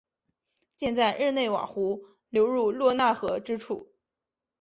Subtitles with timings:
[0.75, 3.91] 建在日内瓦湖流入罗讷河之处。